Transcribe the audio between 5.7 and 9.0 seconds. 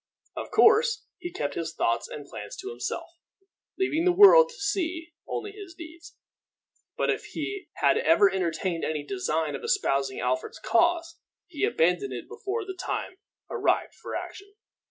deeds. But if he had ever entertained